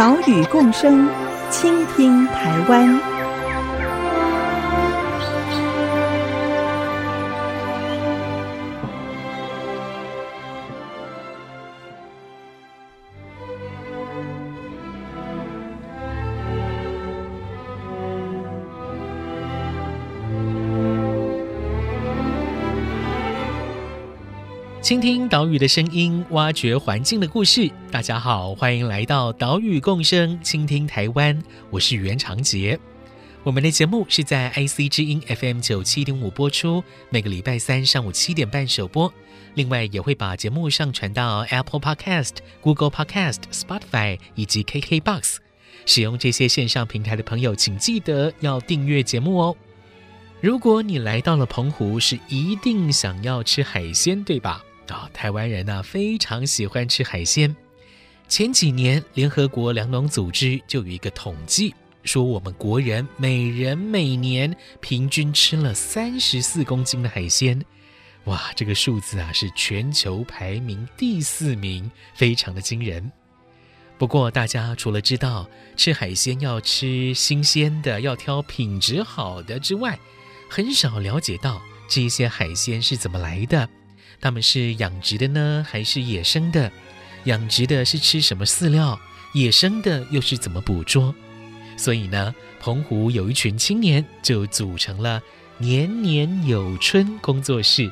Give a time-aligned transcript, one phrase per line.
[0.00, 1.06] 岛屿共生，
[1.50, 3.09] 倾听台湾。
[24.90, 27.70] 倾听岛屿的声音，挖掘环境的故事。
[27.92, 31.40] 大家好，欢迎来到岛屿共生，倾听台湾。
[31.70, 32.76] 我是袁长杰。
[33.44, 39.14] 我们的节目是在 IC 之音 FM 九七点五播出，每个礼拜三上午七点半首播。
[39.54, 45.36] 另外，也会把节目上传到 Apple Podcast、Google Podcast、Spotify 以及 KKBox。
[45.86, 49.56] 使用这些线上平台的朋友，请记得要订阅节目哦。
[50.40, 54.64] 如果你来到了澎湖，是一定想要吃海鲜，对吧？
[54.90, 57.54] 啊、台湾人呢、非常喜欢吃海鲜。
[58.28, 61.74] 前几年，联合国粮农组织就有一个统计，
[62.04, 67.60] 说我们国人每人每年平均吃了三十四公斤的海鲜。
[68.24, 73.10] 哇，这个数字啊是全球排名第四名，非常的惊人。
[73.98, 79.98] 不过，大家除了知道吃海鲜要吃新鲜的，要挑品质好的之外，
[80.48, 83.68] 很少了解到这些海鲜是怎么来的。
[84.20, 86.70] 他们是养殖的呢，还是野生的？
[87.24, 89.00] 养殖的是吃什么饲料？
[89.32, 91.14] 野生的又是怎么捕捉？
[91.76, 95.22] 所以呢，澎湖有一群青年就组成了
[95.58, 97.90] 年年有春工作室。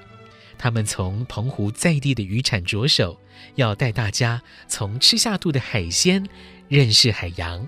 [0.59, 3.19] 他们从澎湖在地的渔产着手，
[3.55, 6.27] 要带大家从吃下肚的海鲜
[6.69, 7.67] 认识海洋。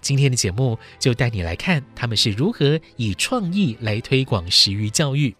[0.00, 5.36] 今天的节目就带你来看他们是如何以创意来推广食鱼教育。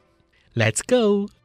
[0.54, 1.41] Let's go！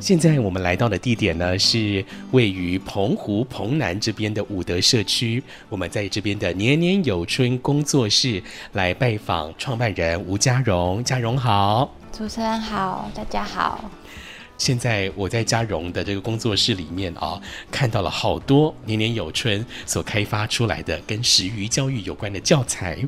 [0.00, 5.40] 现在我们来到的地点呢，是位于澎湖澎南这边的五德社区。
[5.68, 8.42] 我们在这边的年年有春工作室
[8.72, 11.04] 来拜访创办人吴家荣。
[11.04, 13.88] 家荣好，主持人好，大家好。
[14.60, 17.40] 现在我在嘉荣的这个工作室里面啊，
[17.70, 22.98] 看到了好多年年有春所开发出来的跟食鱼教育有关的教材，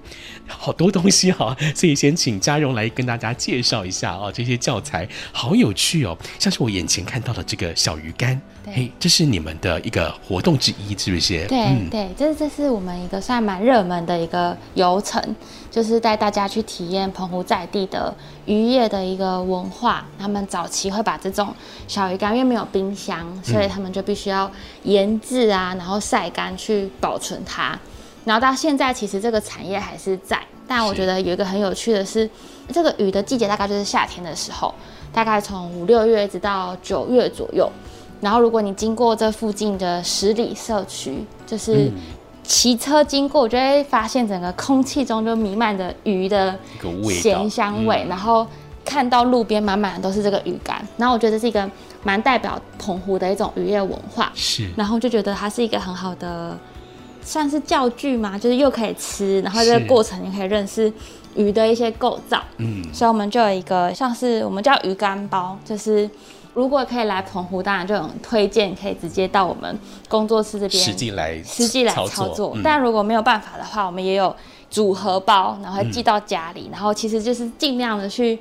[0.46, 8.40] 好多东西哈， 所以先请嘉荣来跟大家介绍一下啊，这些教材好有趣哦，像是我眼前看到的这个小鱼干。
[8.64, 11.44] 嘿，这是你们的一个活动之一，是不是？
[11.48, 15.20] 对、嗯、对，这这是我们一个算蛮热门的一个游程，
[15.72, 20.06] 就是带大家去体验澎湖在地的渔业的一个文化。
[20.18, 21.48] 他们早期会把这种
[21.88, 24.48] 小鱼干，因为没有冰箱，所以他们就必须要
[24.84, 27.76] 腌制啊，然后晒干去保存它。
[28.26, 30.38] 然后到现在，其实这个产业还是在，
[30.68, 32.28] 但我觉得有一个很有趣的是，
[32.70, 34.72] 这个鱼的季节大概就是夏天的时候，
[35.10, 37.68] 大概从五六月一直到九月左右。
[38.20, 41.90] 然后，如果你经过这附近的十里社区，就是
[42.44, 46.58] 骑车经过，我就会发现整个空气中就弥漫着鱼的
[47.08, 48.46] 咸香味，然后
[48.84, 51.70] 看到路边满满的都是这个鱼干，然后我觉得这是一个
[52.02, 56.58] 蛮代表澎湖的一种渔业文化，是，然后就觉得它是一个很好的，
[57.22, 60.92] 算是教具嘛，就是又可以吃，然后这个过程你可以认识
[61.36, 66.10] 鱼的一些构造，嗯，所以我们就有一个像是我们叫鱼干包，就是。
[66.54, 72.56] 如果可以来澎湖，当然就很推荐，可以直接到我们工作室这边实际来实际来操作。
[72.62, 74.34] 但如果没有办法的话，我们也有
[74.68, 78.38] 组合包，然后寄到家里，嗯、然后其实就是尽量的去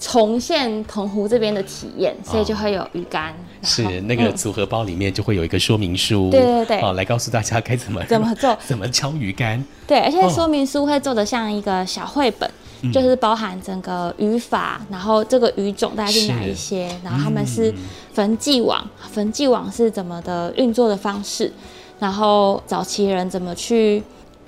[0.00, 3.34] 重现澎湖这边的体验，所以就会有鱼竿。
[3.62, 9.64] 是那个组合包里面就会有一个说明书，对对对，哦，来告诉大家该怎么怎么做， 怎么敲鱼竿。
[9.86, 12.50] 对，而且说明书会做的像一个小绘本。
[12.92, 17.74] 就是包含整个语法，然后这个语种大概是哪一些，然后他们是
[18.12, 21.50] 焚祭网，焚祭网是怎么的运作的方式，
[21.98, 24.02] 然后早期人怎么去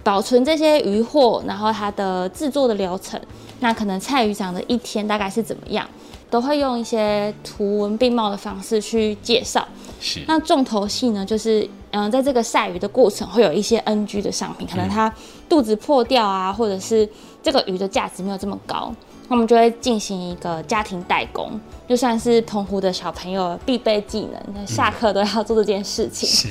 [0.04, 3.20] 保存这些鱼货，然后它的制作的流程，
[3.60, 5.88] 那可能蔡鱼长的一天大概是怎么样，
[6.28, 9.66] 都会用一些图文并茂的方式去介绍。
[10.00, 15.12] 是，那重头戏呢，就是嗯，在这个晒鱼的过程会有一些 NG 的商品，可能它
[15.48, 17.08] 肚子破掉啊，或者是。
[17.50, 18.94] 这个鱼的价值没有这么高，
[19.26, 21.58] 那我们就会进行一个家庭代工，
[21.88, 26.28] 就算是澎湖的小朋友必备技能，下课都要做这件事情。
[26.28, 26.46] 是，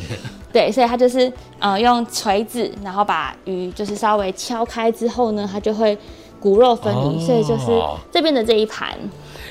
[0.51, 5.95] 对，所以他就是呃用锤子，然后把鱼就是稍微敲开之后呢，它就会
[6.39, 7.79] 骨肉分离，哦、所以就是
[8.11, 8.97] 这边的这一盘，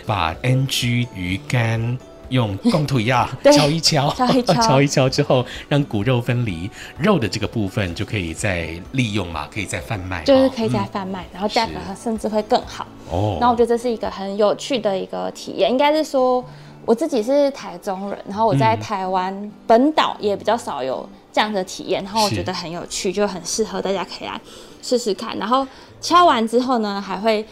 [0.04, 1.96] 把 NG 鱼干。
[2.30, 12.86] 用贡土压敲一敲，敲一敲， 敲一敲之后，让骨肉分离，肉的这个部分就可以再利用嘛，可以再贩卖，就是可以再贩卖，嗯、然后价格甚至会更好。
[13.10, 16.44] 哦，那我觉得这是一个很有趣的一个体验，应该是说
[16.84, 24.40] 我自己是台中人，然后我在台湾本岛也比较少有这样的体验，然后我觉得很有趣，就很适合大家可以来
[24.82, 25.36] 试试看。
[25.38, 25.66] 然后
[26.00, 27.46] 敲完之后呢，还会。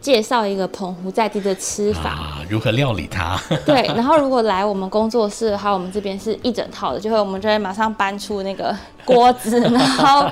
[0.00, 3.38] 介绍一个澎湖在地的吃法，啊，如何料理它？
[3.66, 8.74] 对，然后如果来我们工作室的话，我们这边是一整套的，就会我们就会马上搬出那个
[9.04, 10.26] 锅子，然后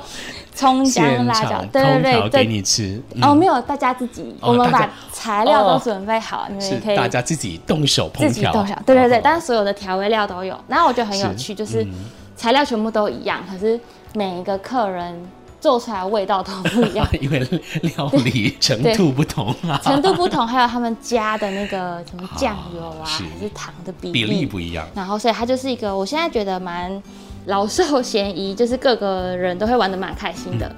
[0.55, 2.99] 葱姜辣椒， 对对对，给你吃。
[3.13, 10.57] 嗯、哦，没有，大家自己，哦、我们把材料都准备好，哦、你们可以大家自己动手烹调，自己动手，对对对，但是所有的调味料都有。
[10.67, 11.87] 然后我觉得很有趣，是就是
[12.35, 13.79] 材料全部都一样，可是
[14.15, 15.23] 每一个客人。
[15.59, 17.39] 做出来的味道都不一样， 因为
[17.81, 24.87] 料理程度不同啊，程度不同，还有他们加的那个什么酱油啊，是还是糖的比例，比例不一样。
[24.95, 27.01] 然后，所以它就是一个，我现在觉得蛮
[27.45, 30.73] 老少咸宜，就是各个人都会玩的蛮开心的。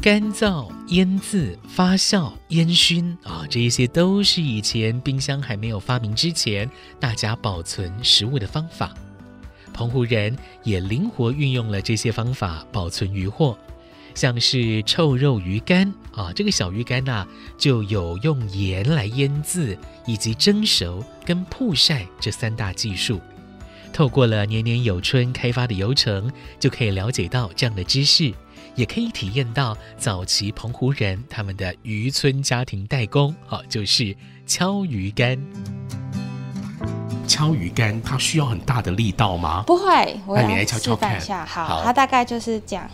[0.00, 6.70] 干燥、腌渍、发酵、烟熏啊，这一些都是以前冰箱还没有发明之前，
[7.00, 8.92] 大家保存食物的方法。
[9.74, 13.58] 澎湖人也灵活运用了这些方法保存鱼货，
[14.14, 17.26] 像是臭肉鱼干啊，这个小鱼干呐、
[17.58, 19.76] 就有用盐来腌渍，
[20.06, 23.20] 以及蒸熟跟曝晒这三大技术。
[23.92, 26.30] 透过了年年有春开发的游程，
[26.60, 28.32] 就可以了解到这样的知识，
[28.76, 34.16] 也可以体验到早期澎湖人他们的渔村家庭代工，好、啊，就是
[34.46, 36.03] 敲鱼干。
[37.26, 39.62] 敲鱼竿，它需要很大的力道吗？
[39.66, 41.18] 不会，我来敲敲看。
[41.46, 42.88] 好，好，它大概就是这样，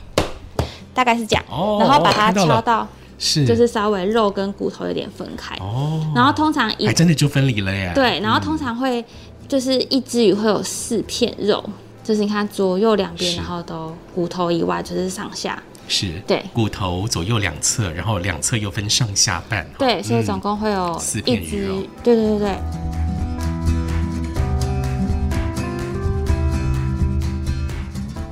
[0.95, 2.87] 大概是这样，哦、然后把它敲到，
[3.19, 5.55] 是，就是稍微肉跟骨头有点分开。
[5.57, 7.93] 哦，然后通常一还真的就分离了耶。
[7.95, 9.05] 对，然后通常会
[9.49, 11.73] 就是一只鱼会有四片肉，嗯、
[12.03, 15.63] 就是你看左右两边，然后都骨头以外就是上下。
[15.93, 19.69] 是，对，骨头左右两侧，然后两侧又分上下半。
[19.77, 21.83] 对，所以总共会有四片鱼肉。
[22.05, 22.59] 对对对对。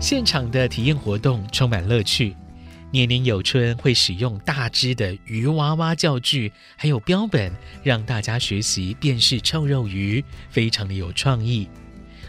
[0.08, 2.34] 现场的体验活动充满乐趣，
[2.90, 7.52] 年年有春会使用大只的鱼娃娃教具，还有标本，
[7.82, 11.68] 让大家学习辨识臭肉鱼，非常的有创意。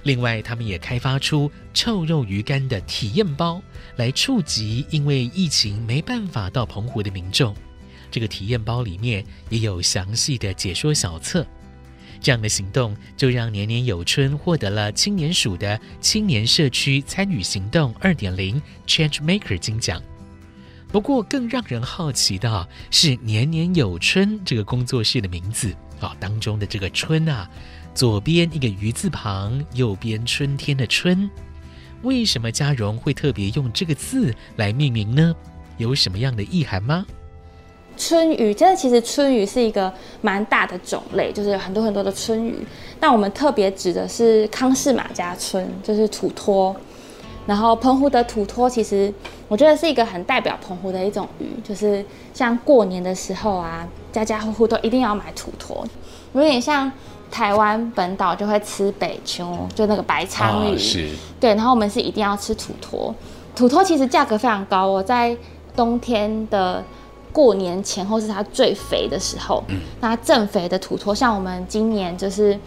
[0.04, 3.62] 另外，他们也开发出臭肉鱼干的体验包，
[3.96, 7.56] 来触及因为疫情没办法到澎湖的民众。
[8.12, 11.48] 这个体验包里面也有详细的解说小册。
[12.22, 20.02] 这样的行动就让年年有春获得了青年署的青年社区参与行动二点零 Change Maker 金奖。
[20.92, 27.48] 不过，更让人好奇的是年年有春这个工作室的名字啊，当中的这个“春”啊，
[27.94, 31.30] 左边一个鱼字旁，右边春天的“春”，
[32.02, 35.36] 为什么嘉荣会特别用这个字来命名呢？
[35.78, 37.06] 有什么样的意涵吗？
[38.00, 39.92] 春鱼，真的其实春鱼是一个
[40.22, 42.56] 蛮大的种类，就是有很多很多的春鱼。
[43.02, 46.74] 那我们特别指的是康氏马家春，就是土托。
[47.46, 49.14] 然后澎湖的土托，其实
[49.50, 55.86] 我觉得是一个很代表澎湖的一种鱼，就是像过年的时候啊，家家户户都一定要买土托，
[56.32, 56.90] 有点像
[57.30, 60.76] 台湾本岛就会吃北秋，就那个白鲳鱼。
[60.76, 61.10] 哦、是。
[61.38, 63.14] 对，然后我们是一定要吃土托。
[63.54, 65.36] 土托其实价格非常高，哦在
[65.76, 66.82] 冬天的。
[67.32, 72.60] 过年前后是它最肥的时候，嗯、那正肥的土托，像我们今年就是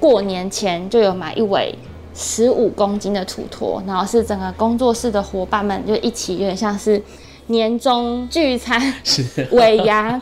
[0.00, 1.74] 过年前就有买一尾
[2.14, 7.00] 十五公斤的土托，然后是整个工作室的伙伴们就一起，有点像是
[7.46, 10.20] 年终聚餐，是 尾牙，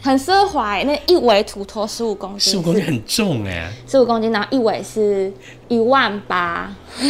[0.00, 0.80] 很奢华。
[0.84, 5.32] 那一尾土托十五公斤，十五公斤很重哎，十五公斤，然后一尾是
[5.68, 6.72] 一万八。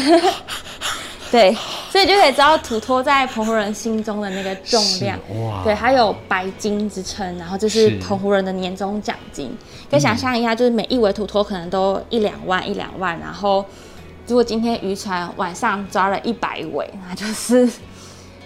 [1.33, 1.57] 对，
[1.91, 5.19] 所以就可以知道土托在澎湖人心中的那个重量。
[5.43, 9.51] 哇，对，还有白金之称，然后就是澎湖人的年终奖金。
[9.91, 13.65] 可以想象一下，就是每一尾土托可能都一两万一两万，然后
[14.27, 17.67] 如果今天渔船晚上抓了一百尾，那就是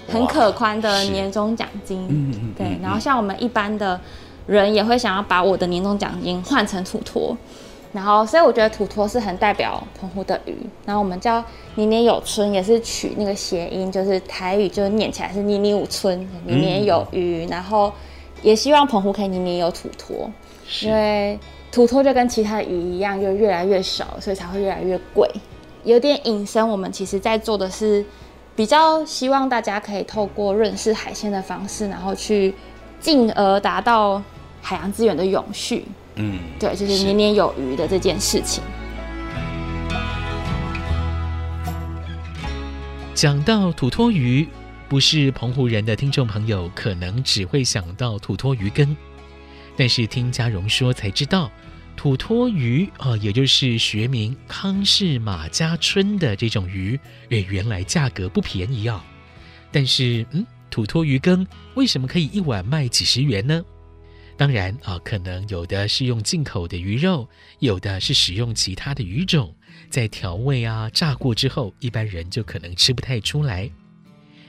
[0.07, 2.07] 很可观的年终奖金。
[2.09, 4.01] 嗯，对，然后像我们一般的
[4.47, 7.37] 人也会想要把我的年终奖金换成土托。
[7.97, 10.55] 然后，所以我觉得土托是很代表澎湖的鱼。
[10.85, 11.43] 然后我们叫
[11.77, 17.47] 年年有春，也是取那个谐音，就是台语就念起来是年年有春，年年有余。
[17.47, 17.91] 嗯、然后
[18.43, 20.31] 也希望澎湖可以年年有土托，
[20.83, 21.39] 因为
[21.73, 25.27] 土托就跟其他的鱼一样，就越来越少，所以才会越来越贵。
[25.85, 28.05] 有点引申，我们其实在做的是
[28.55, 32.55] 比较希望大家可以透过认识海鲜的方式，然后去
[33.01, 34.23] 进而达到
[34.61, 35.87] 海洋资源的永续。
[36.17, 38.63] 嗯，对，就是年年有余的这件事情。
[43.15, 44.47] 讲到土托鱼，
[44.89, 48.97] 不是澎湖人的听众朋友可能只会想到土托鱼羹，
[49.77, 51.51] 但是听嘉荣说才知道。
[51.97, 59.03] 土托鱼啊，也就是学名康氏马家春的这种鱼，诶，原来价格不便宜啊。
[59.73, 63.65] 但是，嗯，土托鱼羹为什么可以一碗卖几十元呢？
[64.37, 67.27] 当然啊，可能有的是用进口的鱼肉，
[67.59, 69.55] 有的是使用其他的鱼种，
[69.89, 73.71] 在调味啊、炸过之后，一般人就可能吃不太出来。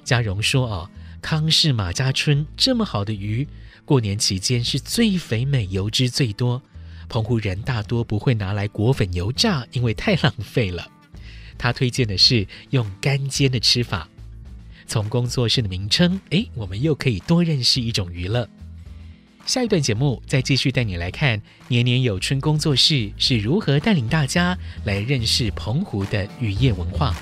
[0.03, 0.91] 嘉荣说啊，
[1.22, 3.48] 康氏马家春这么好的鱼，
[3.86, 6.62] 过年期间是最肥美、油脂最多。
[7.08, 10.86] 澎湖人大多不会拿来裹粉油炸，因为太浪费了。
[11.58, 14.10] 他推荐的是用干煎的吃法。
[14.86, 18.50] 从工作室的名称，哎，我们又可以多认识一种鱼了。
[19.48, 27.16] 下一段节目再继续带你来看年年有春工作室是如何带领大家来认识澎湖的渔业文化。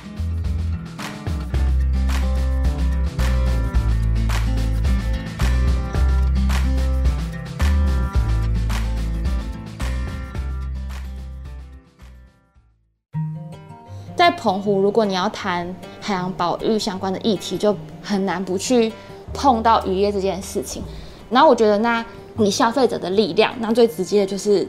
[14.15, 18.91] 在澎湖，如果你要谈海洋保育相关的议题，就很难不去
[19.32, 20.82] 碰到渔业这件事情。
[21.29, 22.05] 然后我觉得，那
[22.36, 24.67] 你消费者的力量，那最直接的就是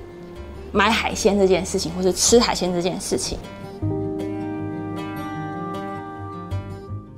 [0.72, 3.38] 买海鲜这件事情，或是吃海鲜这件事情。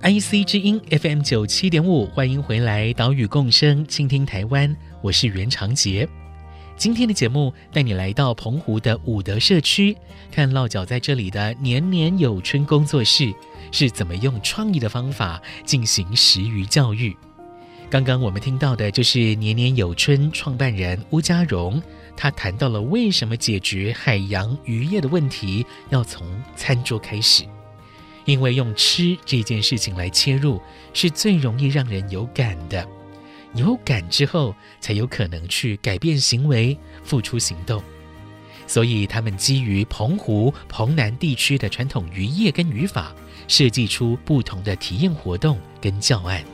[0.01, 6.09] IC 之音 FM 九七点五，欢迎回来，岛屿共生，倾听台湾，我是袁长杰。
[6.77, 9.97] 今天的节目带你来到澎湖的五德社区，
[10.31, 13.35] 看落脚在这里的年年有春工作室
[13.73, 17.15] 是怎么用创意的方法进行食鱼教育。
[17.91, 21.83] 刚刚我们听到的就是年年有春创办人鄔佳蓉，
[22.15, 27.45] 她谈到了为什么解决海洋渔业的问题要从餐桌开始，
[28.27, 30.61] 因为用吃这件事情来切入
[30.93, 32.87] 是最容易让人有感的。
[33.55, 37.83] 有感之后，才有可能去改变行为、付出行动。
[38.67, 43.15] 所以，他们基于澎湖、澎南地区的传统渔业跟渔法，
[43.49, 46.45] 设计出不同的体验活动跟教案。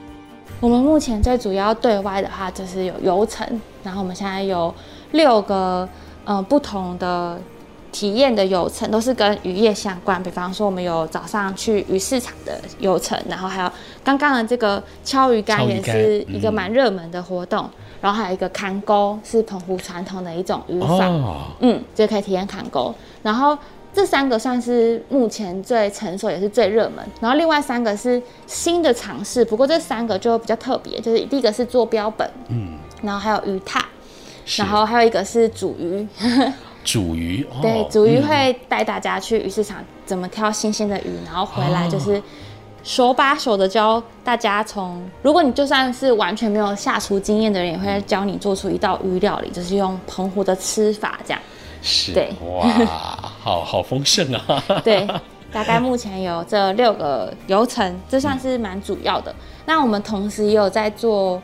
[0.65, 3.47] 我们目前最主要对外的话，就是有游程，
[3.83, 4.75] 然后我们现在有
[5.13, 5.87] 六个
[6.25, 7.39] 嗯、呃、不同的。
[7.93, 13.71] 体验的游程都是跟渔业相关，比方说我们有早上去鱼市场的游程，然后还有
[14.03, 22.93] 刚刚的这个敲鱼竿也是一个蛮热门的活动，嗯、然后还有一个砍钩是澎湖传统的一种渔法，哦、嗯，就可以体验砍钩。
[23.23, 23.57] 然后
[23.95, 33.81] 这三个算是目前最成熟也是最热门，然后另外三个是新的尝试，不过这三个就比较特别，就是第一个是做标本，嗯，然后还有鱼獭，
[34.59, 36.07] 然后还有一个是煮鱼。
[36.85, 42.21] 煮鱼，哦、对，煮鱼会带大家去鱼市场怎么挑新鲜的鱼，嗯、然后回来就是
[42.83, 51.41] 手把手的教大家从，如果你就算是完全没有下厨经验的人，也会教你做出一道鱼料理，就是用澎湖的吃法这样。
[51.87, 52.67] 是，对，哇，
[53.43, 54.65] 好好丰盛啊。
[54.83, 55.07] 对，
[55.53, 59.31] 大概目前有这六个流程，这算是蛮主要的。
[59.31, 59.37] 嗯、
[59.67, 61.41] 那我们同时也有在做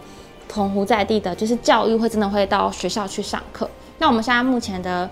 [0.48, 3.68] 澎湖在地的，就是教育会真的会到学校去上课。
[3.98, 5.08] 那我们现在目前的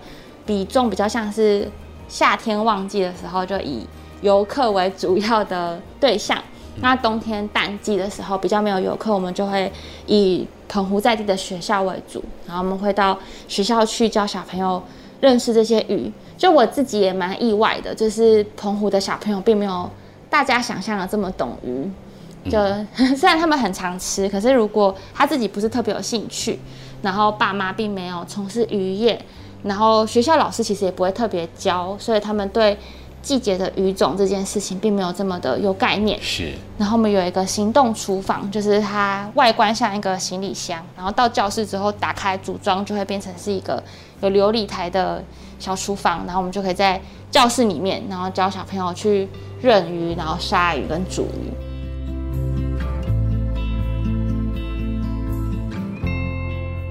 [0.46, 1.70] 比重比较像是
[2.08, 3.86] 夏天旺季的时候，就以
[4.22, 6.42] 游客为主要的对象。
[6.80, 9.70] 那冬天淡季的时候，比较没有游客，我们就会
[10.06, 14.82] 以澎湖在地的学校为主，然后我们会到学校去教小朋友
[15.20, 16.12] 认识这些鱼。
[16.36, 19.90] 就我自己也蛮意外的，就是澎湖的小朋友并没有
[20.30, 21.90] 大家想象的这么懂鱼。
[22.50, 22.58] 就
[23.16, 26.58] 虽然他们很常吃，可是如果他自己不是特别有兴趣。
[27.00, 29.24] 然后爸妈并没有从事渔业，
[29.62, 32.76] 然后学校老师其实也不会特别教，所以他们对
[33.28, 36.18] 季节的鱼种这件事情并没有这么的有概念。
[36.22, 36.50] 是。
[36.78, 43.84] 然后我们有一个行动厨房，就是它外观像一个行李箱，然后到教室之后打开组装就会变成是一个
[44.22, 45.22] 有琉璃台的
[45.58, 46.98] 小厨房，然后我们就可以在
[47.30, 49.28] 教室里面，然后教小朋友去
[49.60, 51.52] 认鱼，然后杀鱼跟煮鱼。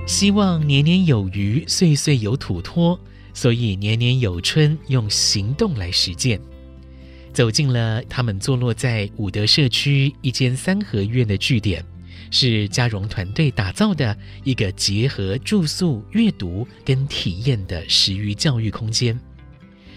[0.06, 3.00] 希望年年有余，岁岁有土托，
[3.38, 6.42] 所以年年有春用行动来实践。
[7.32, 11.86] 走进了他们坐落在五德社区一间三合院的据点，
[12.32, 19.16] 是嘉荣团队打造的一个结合住宿、阅读跟体验的食鱼教育空间。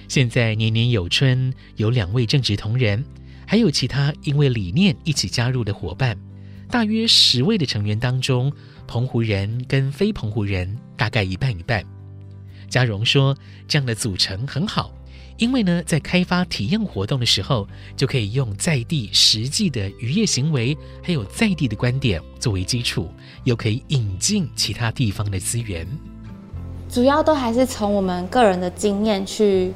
[0.07, 3.03] 现在年年有春，有两位正职同仁，
[3.47, 6.15] 还有其他因为理念一起加入的伙伴，
[6.69, 8.53] 大约十位的成员当中，
[8.87, 11.83] 澎湖人跟非澎湖人大概一半一半。
[12.71, 13.37] 嘉荣说，
[13.69, 14.91] 这样的组成很好。
[15.37, 23.11] 因为呢，在开发体验活动的时候，就可以用在地实际的渔业行为，还有在地的观点作为基础，
[23.45, 25.87] 又可以引进其他地方的资源。
[26.91, 29.73] 主要都还是从我们个人的经验去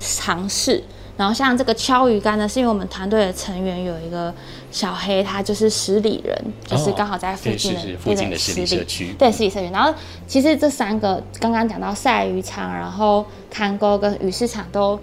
[0.00, 0.82] 尝试。
[1.16, 4.32] 然后像这个敲鱼竿呢，是因为我们团队的成员有一个
[4.70, 9.70] 小黑，他就是十里人，就是刚好在附近的、哦、附近的十里社区，对十里社区。
[9.72, 9.94] 然后
[10.26, 15.00] 其实这三个刚刚讲到晒鱼场，然后看沟跟鱼市场都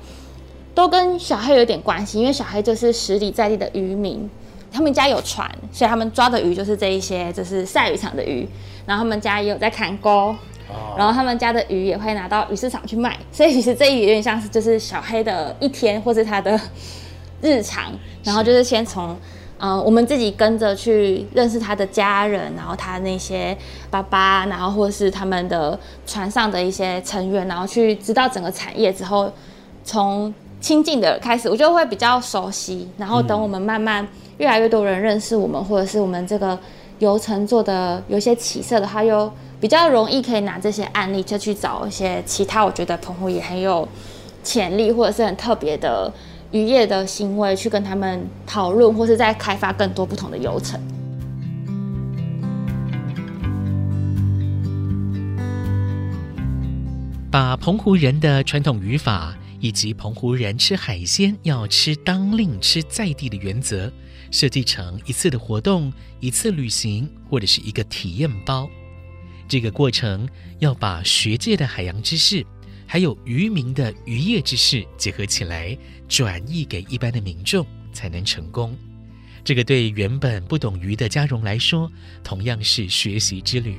[0.76, 4.30] 都跟小黑有点关系，因为小黑就是十里在地的渔民，
[4.72, 8.48] 他们家有船，所以他们抓的鱼就是这一些，就是晒鱼场的鱼。
[8.86, 9.98] 然后他们家也有在看
[10.98, 16.60] 然后他们家的鱼也会拿到鱼市场去卖，所以其实这一有点像是就是小黑的一天或是他的
[17.42, 17.92] 日常，
[18.24, 19.16] 然后就是先从，
[19.58, 23.56] 呃，我们自己跟着去认识他的家人，然后他那些
[23.90, 25.78] 爸爸，然后或是他们的
[26.08, 29.32] 船上的一些成员，然后去知道整个产业之后，
[29.84, 36.58] 从亲近的开始，我就会比较熟悉，然后等我们慢慢越来越多人认识我们，或者是我们这个
[37.00, 39.32] 游程做的有些起色的话，又。
[39.64, 43.88] 比较容易可以拿这些案例，就去找一些其他我觉得澎湖也很有
[44.44, 46.14] 潜力或者是很特别的
[46.52, 50.78] 渔业的行为，去跟他们讨论，或是在开发更多不同的游程。
[57.32, 63.90] 把澎湖人的传统语法以及澎湖人吃海鲜要吃当令、吃在地的原则，
[64.30, 68.68] 设计成一次的活动、一次旅行或者是一个体验包。
[69.48, 70.28] 这个过程
[70.60, 72.46] 要把学界的海洋知识，
[72.88, 78.76] 还有渔民的渔业知识结合起来，转译给一般的民众，才能成功。
[79.44, 81.92] 这个对原本不懂鱼的嘉荣来说，
[82.24, 83.78] 同样是学习之旅。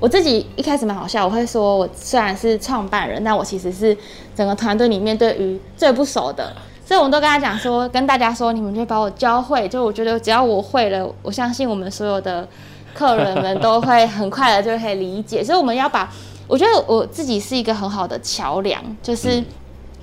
[0.00, 3.96] 我自己一开始蛮好笑，我会说，我虽然是创办人，但我其实是
[4.34, 12.48] 整个团队里面对鱼最不熟的，所以我们都跟他讲说，跟大家说，你们就把我教会，就我觉得只要我会了，我相信我们所有的。
[12.94, 16.08] 客人们都会很快的就可以理解，所以我们要把，
[16.46, 19.40] 我觉得我自己是一个很好的桥梁，就是，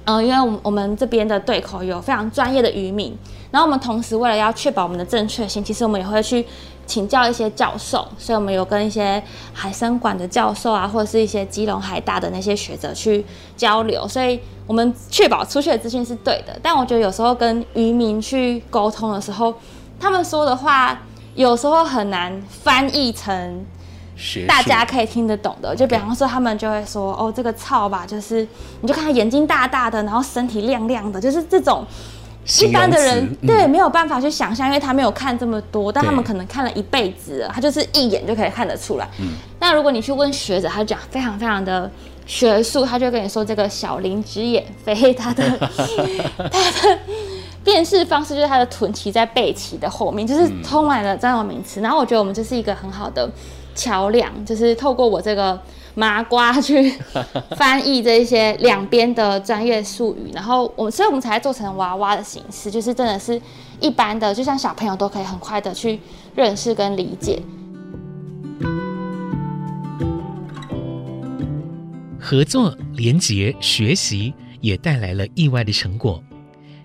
[0.05, 3.17] 嗯、呃，因为我们我们这边的对口有非常专业的渔民，
[3.49, 6.45] 然后我们同时为了要确保我们的正确性，其实我们也会去
[6.85, 9.23] 请教一些教授，所以我们有跟一些
[9.53, 13.25] 海生馆的教授啊，或者是一些基隆海大的那些学者去
[13.55, 16.59] 交流，所以我们确保出去的资讯是对的。
[16.61, 19.53] 但我觉得有时候跟渔民去沟通的时候，
[19.99, 20.99] 他们说的话。
[21.41, 23.65] 有时候很难翻译成
[24.47, 28.47] 大家可以听得懂的，就比方说他们就会说哦，这个操吧，就是
[28.81, 31.83] 你就看他眼睛大大的，然后身体亮亮的，就是这种
[32.59, 39.09] 一般的人对没有办法去想象，因为他没有看这么多，但他们可能看了一辈子了，他就是一眼就可以看得出来。
[39.59, 41.89] 那如果你去问学者，他就讲非常非常的
[42.27, 45.43] 学术，他就跟你说这个小林之眼非，他的
[46.37, 46.99] 他的。
[47.63, 51.79] 辨识方式就是它的臀鳍在背鳍的后面，就是充满了专有名词。
[51.81, 53.29] 然后我觉得我们就是一个很好的
[53.75, 55.59] 桥梁，就是透过我这个
[55.93, 56.91] 麻瓜去
[57.55, 60.31] 翻译这一些两边的专业术语。
[60.33, 63.39] 然后我们，所以我们才做成娃娃的形式，就是真的是
[63.79, 65.99] 一般的，就像小朋友都可以很快的去
[66.33, 67.41] 认识跟理解。
[72.19, 76.23] 合作、连结、学习，也带来了意外的成果。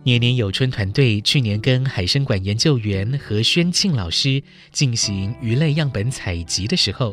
[0.07, 4.41] 年年有春团队去年跟海生馆研究员何宣庆老师
[4.71, 7.13] 进行鱼类样本采集的时候，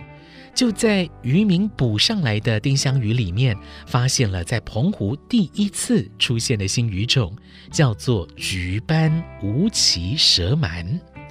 [0.53, 7.35] 就在渔民捕上来的丁香鱼里面，发现了在澎湖第一次出现的新鱼种，
[7.71, 10.85] 叫做橘斑无鳍蛇鳗。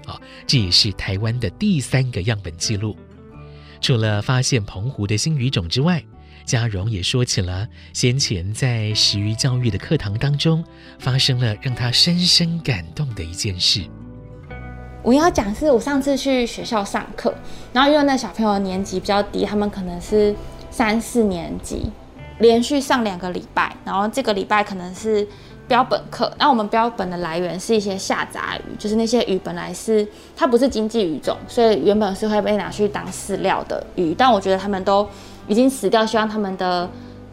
[0.04, 2.96] 啊，这也是台湾的第三个样本记录。
[3.80, 6.04] 除了发现澎湖的新鱼种之外，
[6.44, 10.62] 嘉荣也说起了先前在食鱼教育的课堂当中
[10.98, 13.82] 发生了让他深深感动的一件事。
[15.02, 17.34] 我要讲是我上次去学校上课，
[17.72, 20.34] 然后因为那小朋友年级比较低，他们可能是
[20.70, 21.90] 三四年级，
[22.38, 25.26] 连续上两个礼拜，然后这个礼拜可能是
[25.66, 26.32] 标本课。
[26.38, 35.08] 那我们标本的来源是一些下杂鱼，就是那些鱼本来是它不是经济鱼种，所以原本是会被拿去当饲料的鱼，但我觉得他们都。
[35.48, 36.88] 已经死掉，希望他们的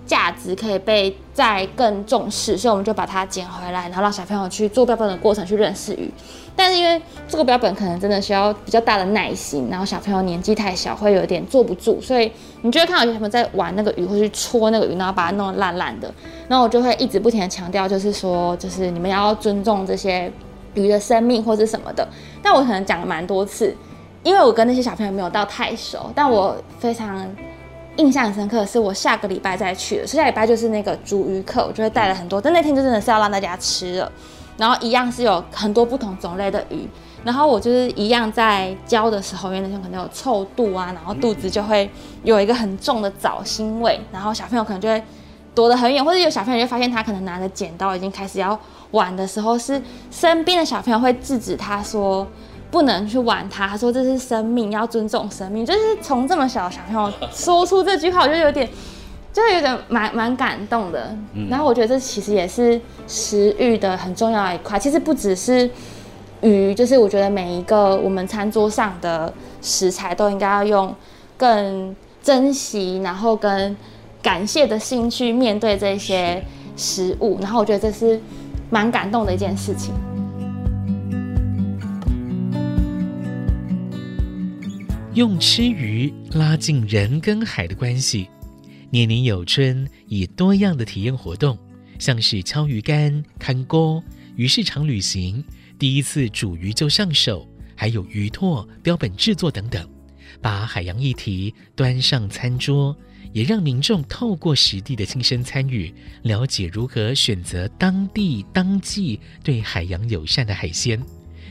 [0.05, 6.11] 价值可以被再更重视，所以我们就把它捡回来，然后让小朋友去做标本的过程去认识鱼。
[6.55, 12.29] 但是因为这个标本可能真的需要比较大的耐心，然后小朋友年纪太小会有点坐不住，所以
[12.63, 16.13] 你就会看到有些小朋友在玩那个鱼，或去戳那个鱼，然后把它弄得烂烂的。
[16.49, 20.29] 然后我就会一直不停的强调，就是说，就是你们要尊重这些
[20.73, 22.05] 鱼的生命或是什么的。
[22.43, 23.73] 但我可能讲了蛮多次，
[24.23, 27.25] 因为我跟那些小朋友没有到太熟，但我非常
[27.99, 34.11] 印象很深刻的是，我下个礼拜再去的，下礼拜就是那个煮鱼课，我就会带了很多，但那天就真的是要让大家吃了。
[34.57, 36.87] 然后一样是有很多不同种类的鱼，
[37.23, 41.89] 然后我就是一样在教的时候，因为那天可能有臭肚啊，然后肚子就会
[42.23, 45.01] 有一个很重的藻腥味，然后小朋友可能就会
[45.55, 48.59] 躲得很远，或者有小朋友就发现他可能拿着剪刀已经开始要
[48.91, 49.81] 玩的时候，是
[50.11, 52.27] 身边的小朋友会制止他说
[52.71, 58.69] 不能去玩它，他说这是生命，要尊重生命，就是从这么小的小朋友说出这句话，我就有点。
[59.31, 61.15] 就是有点蛮蛮感动的，
[61.47, 64.77] 然后我觉得这其实也是食欲的很重要的一块。
[64.79, 65.69] 其实不只是
[66.41, 70.93] 鱼，就是我觉得每一个我们餐桌上的食材都应该要用
[71.37, 73.77] 更珍惜，然后跟
[74.23, 76.43] 感谢的心去面对这些
[76.75, 77.37] 食物。
[77.39, 78.19] 然后我觉得这是
[78.71, 79.93] 蛮感动的一件事情。
[85.19, 88.29] 用吃鱼拉近人跟海的关系。
[88.89, 91.59] 年年有春以多样的体验活动，
[91.99, 94.01] 像是敲鱼竿、看钩、
[94.37, 95.43] 鱼市场旅行、
[95.77, 99.85] 第一次煮鱼就上手，还有鱼拓标本制作等等，
[100.41, 102.95] 把海洋议题端上餐桌，
[103.33, 110.97] 也让民众透过实地的亲身参与，了解如何选择当地当季对海洋友善的海鲜，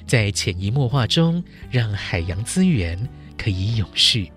[0.07, 2.99] 在潜移默化中让海洋资源
[3.38, 4.31] 可以永续。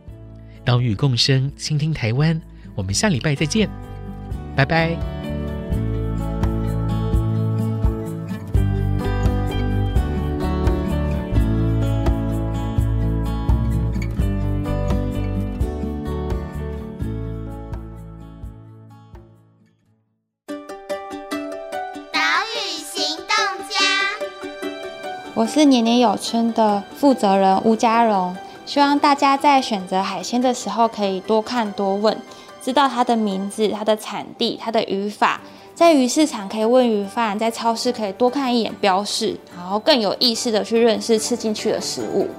[0.63, 2.39] 岛屿共生，倾听台湾。
[2.75, 3.69] 我们下礼拜再见，
[4.55, 4.95] 拜拜。
[22.13, 22.19] 岛
[22.53, 23.27] 屿行动
[23.67, 23.83] 家，
[25.33, 28.33] 我是年年有春的负责人吴家荣，
[28.71, 32.17] 希望大家在选择海鲜的时候可以多看多问。
[32.62, 35.41] 知道它的名字、它的产地、它的语法，
[35.75, 42.29] 在鱼市场可以问鱼贩，在超市可以多看一眼标示，然后更有意识的去认识吃进去的食物。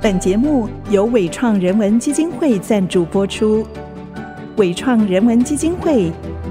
[0.00, 3.66] 本节目由伟创人文基金会赞助播出。
[4.56, 6.12] 伟创人文基金会